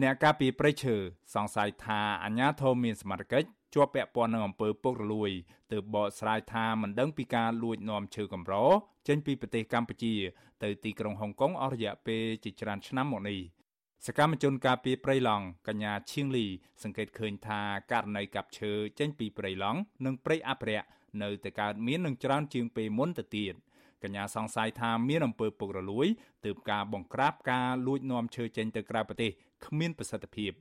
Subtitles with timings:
[0.00, 0.94] អ្នកការពីប្រៃឈើ
[1.34, 5.30] សង្ស័យថាអាញាធមមានសមត្ថកិច្ចជាប់ពាក់ព័ន្ធនឹងអំពើពុករលួយ
[5.72, 8.54] ទើបបកស្រាយថាមិនដឹងពីការលួចនាំឈើកម្រ
[9.08, 10.14] ចេញពីប្រទេសកម្ពុជា
[10.62, 13.40] ទៅទីក្រុងហុងកុងអស់រយៈពេលជាច្រើនឆ្នាំមកនេះ
[14.06, 16.46] សកម្មជនការពីព្រៃឡង់កញ្ញាឈៀងលី
[16.82, 17.60] សង្កេតឃើញថា
[17.92, 20.86] ករណីកាប់ឈើចេញពីព្រៃឡង់និងព្រៃអភិរក្ស
[21.22, 23.54] នៅតែកើតមាននឹងច្រើនជាងពេលមុនទៅទៀត
[24.04, 26.06] កញ្ញាសង្ស័យថាមានអំពើពុករលួយ
[26.44, 29.30] ទើបការបង្ក្រាបការលួចនាំឈើចេញទៅក្រៅប្រទេស
[29.66, 30.52] គ្មានប្រសិទ្ធភាព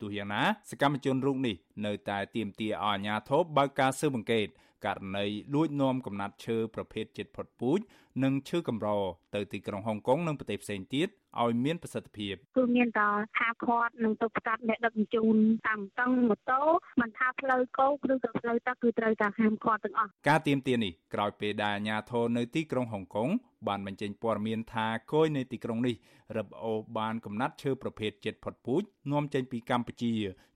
[0.00, 1.56] ទោះយ៉ាងណាសកម្មជនរូបនេះ
[1.86, 4.48] នៅតែទាមទារឲ្យអាជ្ញាធរបើកការស៊ើបអង្កេត
[4.84, 7.80] ករណីលួចនាំកំណាត់ឈើប្រភេទជាតិផុតពូជ
[8.24, 8.88] និងឈើកម្រ
[9.34, 11.08] ទៅទីក្រុងហុងកុងនិងប្រទេសផ្សេងទៀត
[11.42, 16.62] ឲ្យមានប្រសិទ្ធភាពគឺមានតែហាឃាត់និងទៅផ្កាត់អ្នកដឹកជញ្ជូនតាមតឹងម៉ូតូ
[17.00, 23.28] មិនថាផ្លូវគោកឬក៏ផ្លូវទឹកគឺត្រូវតែហាមឃាត់ទាំងអស់ការទៀមទានេះក្រោយពេលដែលអាជ្ញាធរនៅទីក្រុងហុងកុង
[23.68, 25.94] បានបញ្ចេញព័ត៌មានថាគយនៅទីក្រុងនេះ
[26.36, 28.82] រឹបអូសបានកំណត់ឈើប្រភេទជាតិផុតពូជ
[29.12, 30.12] នាំចេញពីកម្ពុជា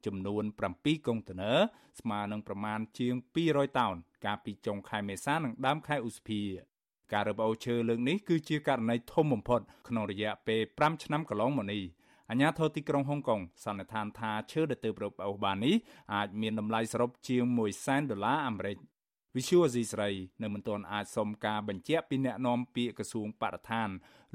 [0.07, 1.59] ចំនួន7កុងតឺន័រ
[2.01, 3.15] ស្មើនឹងប្រមាណជាង
[3.47, 6.43] 200តោនកាលពីចុងខែមេសានិងដើមខែឧសភា
[7.13, 11.83] ការរឹបអូសឈើលើកនេះគឺជាករណីធំបំផុតក្នុងរយៈពេល5ឆ្នាំកន្លងមកនេះ
[12.31, 15.75] អាញាធរទីក្រុងហុងកុងសន្និដ្ឋានថាឈើដែលទើបរឹបអូសបាននេះ
[16.15, 18.79] អាចមានតម្លៃសរុបជាង1សែនដុល្លារអាមេរិក
[19.37, 20.11] វិសុវអេស៊ីស្រី
[20.43, 23.89] នៅមិនទាន់អាចសុំការបញ្ជាក់ពីអ្នកនាំពាក្យក្រសួងបរិស្ថាន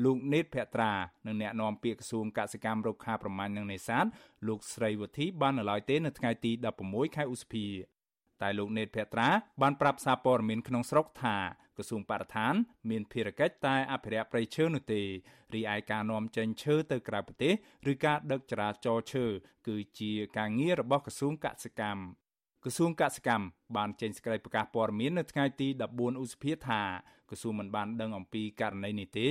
[0.03, 0.91] លោកនេតភក្ត្រា
[1.25, 4.05] និងអ្នកនាំពាក្យក្រសួងកសិកម្មរុក្ខាប្រមាញ់និងនេសាទ
[4.47, 6.51] លោកស្រីវុធីបាននៅឡើយទេនៅថ្ងៃទី
[6.83, 7.65] 16ខែឧសភា
[8.43, 9.29] តែលោកនេតភក្ត្រា
[9.61, 11.37] បានប្រាប់សារព័ត៌មានក្នុងស្រុកថា
[11.77, 12.53] ក្រសួងបរិស្ថាន
[12.89, 15.01] មានភារកិច្ចតែអភិរក្សព្រៃឈើនោះទេ
[15.55, 17.53] រីឯការនាំចេញឈើទៅក្រៅប្រទេស
[17.91, 19.25] ឬការដឹកចរាចរឈើ
[19.67, 22.01] គឺជាការងាររបស់ក្រសួងកសិកម្ម
[22.63, 23.45] ក្រសួងកសិកម្ម
[23.77, 26.81] បានចេញសេចក្តីប្រកាសព័ត៌មាននៅថ្ងៃទី14ឧសភាថា
[27.29, 29.29] ក្រសួងមិនបានដឹងអំពីករណីនេះទេ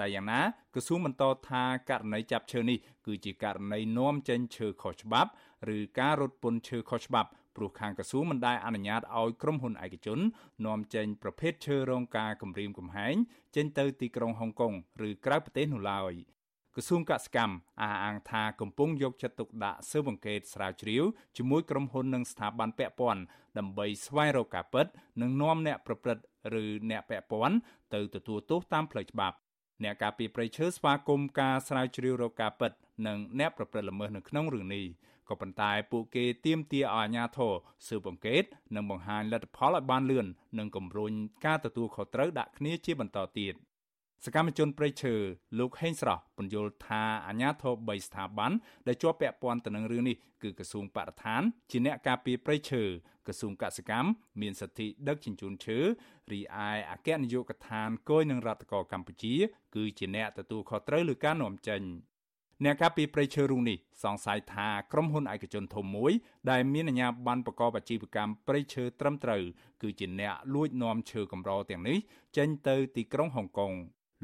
[0.00, 0.40] តែយ៉ាងណា
[0.74, 5.30] ក្រសួងបន្តថាករណីចាប់ឈើនេះគឺជាករណីនាំចេញឈើខុសច្បាប់
[5.76, 10.18] ឬការរត់ពន្ធឈើខុសច្បាប់ព្រោះខាងក្រសួងមិនដែលអនុញ្ញាតឲ្យក្រុមហ៊ុនឯកជន
[10.66, 13.14] នាំចេញប្រភេទឈើរងការគំរាមកំហែង
[13.56, 14.72] ចេញទៅទីក្រុងហុងកុង
[15.08, 16.14] ឬក្រៅប្រទេសនោះឡើយ
[16.76, 21.04] ក្រសួងកសិកម្មអះអាងថាកំពុងយកចិត្តទុកដាក់ស៊ើបអង្កេតស្រាវជ្រាវ
[21.36, 23.22] ជាមួយក្រុមហ៊ុននិងស្ថាប័នពាក់ព័ន្ធ
[23.58, 24.86] ដើម្បីស្វែងរកការពិត
[25.22, 26.24] និងនាំអ្នកប្រព្រឹត្ត
[26.62, 27.56] ឬអ្នកពាក់ព័ន្ធ
[27.94, 29.36] ទៅទទួលទោសតាមផ្លូវច្បាប់
[29.84, 32.72] អ្នកការពីប្រៃឈើស្វាគមន៍ការស្រាវជ្រាវរកការពិត
[33.06, 34.84] និងអ្នកប្រព្រឹត្តល្មើសនៅក្នុងរឿងនេះ
[35.28, 37.52] ក៏ប៉ុន្តែពួកគេទាមទារឲ្យអាជ្ញាធរ
[37.86, 40.26] ស៊ើបអង្កេត និងបង្ហាញលទ្ធផលឲ្យបានលឿន
[40.58, 41.12] និងគម្រុញ
[41.46, 43.54] ការទទួលខុសត្រូវដាក់គ្នាជាបន្តទៀត
[44.26, 45.14] សកម្មជនប្រៃឈើ
[45.58, 48.52] លោកហេងស្រស់ពន្យល់ថាអាជ្ញាធរ3ស្ថាប័ន
[48.86, 52.82] ដែលជាប់ពាក់ព័ន្ធទៅនឹងរឿងនេះគឺក្រសួងបរិស្ថានជាអ្នកការពារប្រៃឈើ
[53.26, 54.08] ក្រសួងកសិកម្ម
[54.40, 55.78] មានសិទ្ធិដឹកជញ្ជូនឈើ
[56.32, 59.34] រីឯអគ្គនាយកដ្ឋានគយនឹងរដ្ឋកោកម្ពុជា
[59.74, 61.82] គឺជាអ្នកទទួលខុសត្រូវលើការនាំចេញ
[62.64, 66.12] អ្នកការពីប្រៃឈើរុងនេះសង្ស័យថាក្រុមហ៊ុនឯកជនធំមួយ
[66.50, 69.42] ដែលមានអាជ្ញាប័ណ្ណប្រកបអាជីវកម្មប្រៃឈើត្រឹមត្រូវ
[69.82, 71.98] គឺជាអ្នកលួចនាំឈើកម្រទាំងនេះ
[72.36, 73.74] ចេញទៅទីក្រុងហុងកុង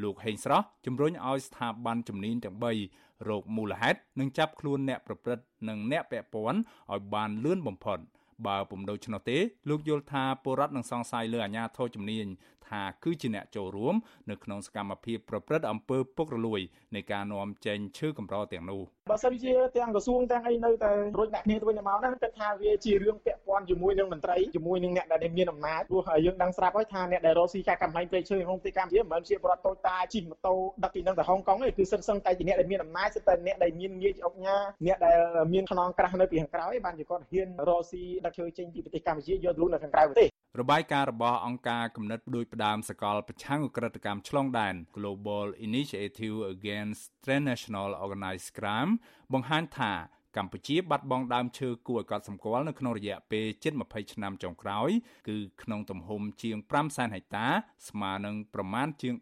[0.02, 6.60] លោកហេងស្រស់ជំរុញឲ្យស្ថាប័នជំនាញទាំង3រកមូលហេតុនិងចាប់ខ្លួនអ្នកប្រព្រឹត្តនិងអ្នកពាក់ព័ន្ធ
[6.92, 7.98] ឲ្យបានលឿនបំផុត
[8.46, 12.26] បើពុំដូច្នោះទេលោកយល់ថាពលរដ្ឋនឹងសង្ស័យលើអាជ្ញាធរជំនាញ
[12.70, 13.94] ថាគឺជាអ្នកចូលរួម
[14.30, 16.60] នៅក្នុងសកម្មភាពប្រព្រឹត្តអំពើពុករលួយ
[16.94, 34.56] នៃការនាំចេញឈើកម្រទាំងនោះបើសិនជាទាំងក្រសួងទាំងអីនៅតែរួចដាក់គ្នាទៅវិញទៅមកហ្នឹងគិតថាវាជារឿងពាក់ព័ន្ធជាមួយនឹងមន្ត្រីជាមួយនឹងអ្នកដែលមានអំណាចព្រោះយើងដឹងស្រាប់ហើយថាអ្នកដែលរកស៊ីការកំប្លែងព្រៃឈើក្នុងប្រទេសកម្ពុជាមិនមែនជាបរដ្ឋតូចតាចជិះម៉ូតូដឹកពីនឹងទៅហុងកុងទេគឺសិនសឹងតែជាអ្នកដែលមានអំណាចសិតតែអ្នកដែលមានងារជាអង្គញា
[34.86, 35.16] អ្នកដែល
[35.52, 40.28] មានខ្នងក្រាស់នៅពីខាងក្រៅឯងបានជាគាត់ហ៊ានរកស៊ីដឹកឈើចេញពីប្រទេសកម្ពុជាយកទៅលក់នៅខាងក្រៅប្រទេស
[40.60, 48.92] របាយការណ៍របស់អង្គការគំនិតផ្ដួចផ្ដើមសកលប្រឆាំងអ ுக ្រិតកម្មឆ្លងដែន Global Initiative Against Transnational Organized Crime
[49.32, 49.92] បង្ហាញថា
[50.36, 54.90] កម្ពុជាបាត់បង់ដើមឈើគួរឲ្យកត់សម្គាល់នៅក្នុងរយៈពេលជិត20ឆ្នាំចុងក្រោយ
[55.28, 57.46] គឺក្នុងទំហំជាង5សែនហិកតា
[57.88, 59.14] ស្មើនឹងប្រមាណជាង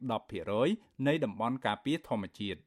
[0.51, 2.61] 10%នៃតំបន់ការពារធម្មជាតិ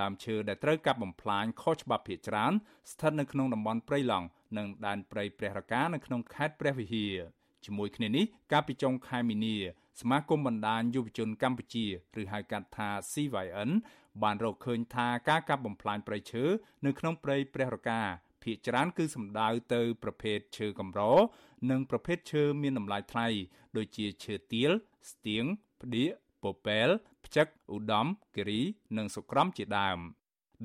[0.00, 2.52] ដើមឈើដែលត្រូវកាប់បំផ្លាញខុសច្បាប់ភាគច្រើន
[2.92, 4.26] ស្ថិតនៅក្នុងតំបន់ព្រៃឡង់
[4.56, 7.16] និងដែនព្រៃព្រះរកានៅក្នុងខេត្តព្រះវិហារ
[7.64, 9.56] ជាមួយគ្នានេះកាលពីចុងខែមីនា
[10.00, 11.86] សមាគមបណ្ដាញយុវជនកម្ពុជា
[12.20, 13.70] ឬហៅកាត់ថា CYN
[14.22, 16.44] បានរកឃើញថាការកាប់បំផ្លាញព្រៃឈើ
[16.86, 18.00] នៅក្នុងព្រៃព្រះរកា
[18.42, 21.00] ភាគច្រើនគឺសំដៅទៅប្រភេទឈើកម្រ
[21.70, 23.26] និងប្រភេទឈើមានតម្លៃថ្លៃ
[23.76, 24.72] ដូចជាឈើទាល
[25.10, 25.44] ស្ទៀង
[25.82, 26.10] ផ្ដៀក
[26.42, 26.88] ពពែល
[27.26, 28.06] ផ្ចឹកឧត្តម
[28.36, 28.60] គិរី
[28.96, 29.98] និងសុក្រំជាដើម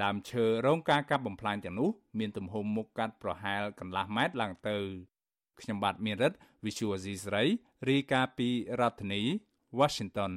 [0.04, 4.78] ដើមឈើរងការកាប់បំផ្លាញទាំងនោះមានទំហំមុខកាត់ប្រហែលកន្លះម៉ែត្រឡើងទៅ
[5.62, 7.44] ខ្ញុំបាទមានរិទ្ធ Visual C ស្រី
[7.90, 8.50] រាយការណ៍ពី
[8.80, 9.22] រដ្ឋធានី
[9.80, 10.32] Washington